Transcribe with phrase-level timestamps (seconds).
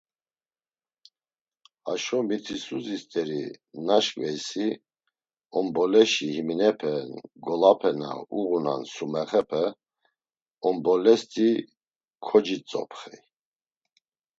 [1.85, 3.41] Haşo mitisuzi st̆eri
[3.87, 4.67] naşǩveysi,
[5.57, 6.93] onboleşi heminepe
[7.39, 9.63] ngolape na uğunan Sumexepe
[10.67, 11.49] Onbolesti
[12.25, 13.19] kocitzopxey.